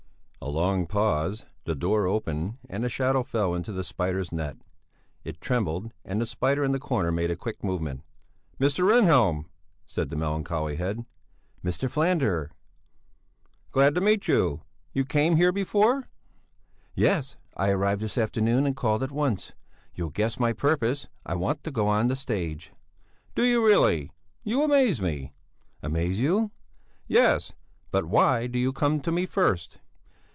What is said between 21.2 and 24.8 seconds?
I want to go on the stage." "Do you really? You